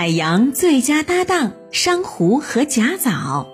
[0.00, 3.46] 海洋最佳搭档珊瑚和甲藻。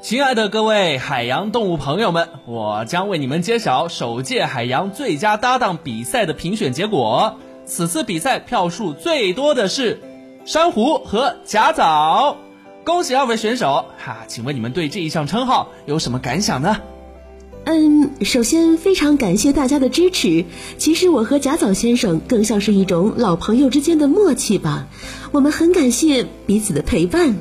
[0.00, 7.40] 亲爱的各位海洋动物朋友们，我将为你们揭晓首届海洋最佳搭档比赛的评选结果。
[7.66, 10.00] 此次比赛票数最多的是
[10.44, 12.36] 珊瑚和甲藻，
[12.84, 13.86] 恭喜二位选手！
[13.98, 16.76] 哈，请问你们对这一项称号有什么感想呢？
[18.22, 20.44] 嗯，首先非常感谢大家的支持。
[20.78, 24.86] 其实我和贾早先生更像是一种老朋友之间的默契吧，
[25.32, 27.34] 我们很感谢彼此的陪伴。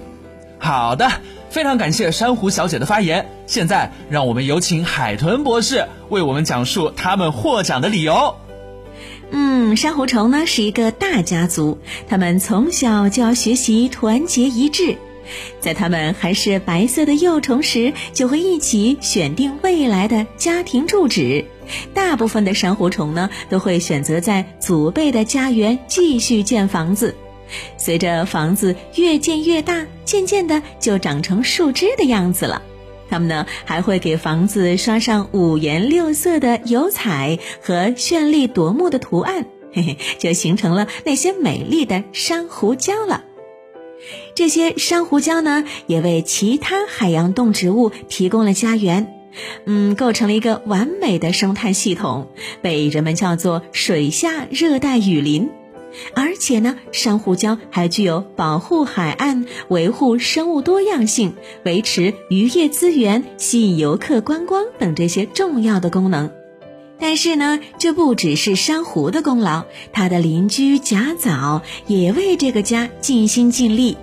[0.57, 1.11] 好的，
[1.49, 3.29] 非常感谢珊瑚小姐的发言。
[3.45, 8.35] 现在让我们有请海豚博士为我们讲述他们获奖的理由。
[9.31, 11.77] 嗯，珊瑚虫呢是一个大家族，
[12.07, 14.97] 他们从小就要学习团结一致。
[15.59, 21.45] 在它们还是白色的幼虫时，就会一起选定未来的家庭住址。
[21.93, 27.15] 大部分的珊瑚虫呢，都会选择在祖辈的家园继续建房子。
[27.77, 32.61] 随着房子越建越大，渐渐的就长成树枝的样子了。
[33.09, 43.25] 它们呢，还会给房子刷上五颜六色的油彩和绚丽夺目的图案，嘿嘿，就形成了那些美丽的珊瑚礁了。
[44.35, 49.13] 这些珊瑚礁呢，也为其他海洋动植物提供了家园，
[49.65, 52.27] 嗯，构成了一个完美的生态系统，
[52.61, 55.49] 被人们叫做水下热带雨林。
[56.15, 61.33] 而且呢，珊瑚礁还具有保护海岸、维护生物多样性、
[61.65, 66.31] 维持渔业资源、吸引游客观光等这些重要的功能。
[67.01, 73.97] 但是呢，这不只是珊瑚的功劳，它的邻居甲藻也为这个家尽心尽力。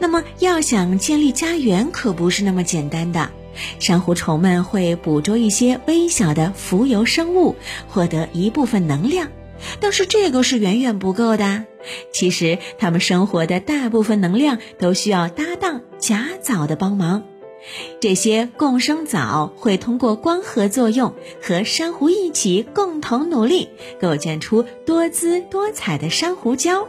[0.00, 3.30] 那么，要想建立家园，可不是那么简单的。
[3.78, 7.54] 珊瑚虫们会捕捉一些微小的浮游生物，
[7.88, 9.28] 获得一部分能量，
[9.78, 11.64] 但是这个是远远不够的。
[12.12, 17.22] 其实，它们生活的大部分能量都需要搭档甲藻的帮忙。
[18.00, 23.68] 这些共生藻会通过光合作用和珊瑚一起共同努力，
[24.00, 26.86] 构建出多姿多彩的珊瑚礁。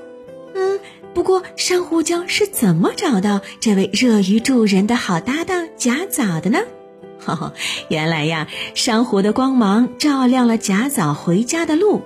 [0.54, 0.80] 嗯，
[1.14, 6.60] 不过珊瑚礁是怎么找到这位乐于助人的好搭档甲藻的呢？
[7.20, 7.54] 哈，
[7.90, 12.02] 原来呀，珊瑚的光芒照亮了甲藻回家的路。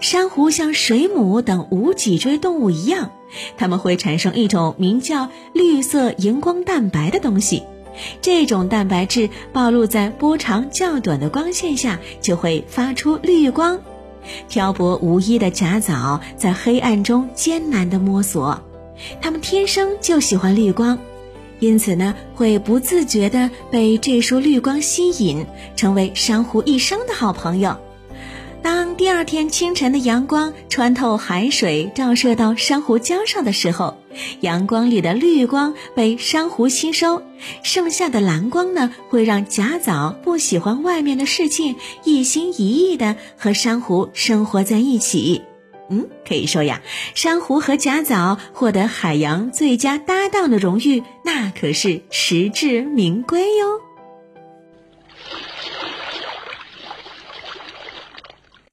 [0.00, 3.10] 珊瑚像水母等无脊椎动物一样，
[3.56, 7.62] 它们会产生一种名叫绿色荧光蛋白的东西。
[8.20, 13.80] 这种蛋白质暴露在波长较短的光线下，就会发出绿光。
[14.48, 18.62] 漂泊无依的甲藻在黑暗中艰难地摸索，
[19.20, 20.98] 它们天生就喜欢绿光，
[21.58, 25.46] 因此呢，会不自觉地被这束绿光吸引，
[25.76, 27.76] 成为珊瑚一生的好朋友。
[28.64, 33.98] 当第二天清晨的阳光穿透海水，照射到珊瑚礁上的时候，
[34.40, 37.22] 阳光里的绿光被珊瑚吸收，
[37.62, 41.74] 剩下的蓝光呢，会让甲藻不喜欢外面的世界，
[42.04, 45.42] 一心一意的和珊瑚生活在一起。
[45.90, 46.80] 嗯，可以说呀，
[47.14, 53.83] 珊瑚和甲藻获得海洋最佳搭档的荣誉，那可是实至名归哟。